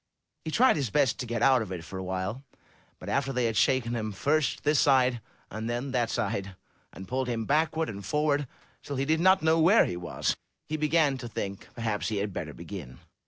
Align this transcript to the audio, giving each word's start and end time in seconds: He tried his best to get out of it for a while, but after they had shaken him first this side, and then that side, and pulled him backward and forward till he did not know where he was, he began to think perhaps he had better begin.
He 0.43 0.49
tried 0.49 0.77
his 0.77 0.89
best 0.89 1.19
to 1.19 1.27
get 1.27 1.43
out 1.43 1.61
of 1.61 1.71
it 1.71 1.83
for 1.83 1.99
a 1.99 2.03
while, 2.03 2.43
but 2.97 3.07
after 3.07 3.31
they 3.31 3.45
had 3.45 3.55
shaken 3.55 3.95
him 3.95 4.11
first 4.11 4.63
this 4.63 4.79
side, 4.79 5.21
and 5.51 5.69
then 5.69 5.91
that 5.91 6.09
side, 6.09 6.55
and 6.91 7.07
pulled 7.07 7.27
him 7.27 7.45
backward 7.45 7.87
and 7.87 8.03
forward 8.03 8.47
till 8.81 8.95
he 8.95 9.05
did 9.05 9.19
not 9.19 9.43
know 9.43 9.59
where 9.59 9.85
he 9.85 9.95
was, 9.95 10.35
he 10.65 10.75
began 10.75 11.19
to 11.19 11.27
think 11.27 11.69
perhaps 11.75 12.09
he 12.09 12.17
had 12.17 12.33
better 12.33 12.51
begin. 12.51 12.97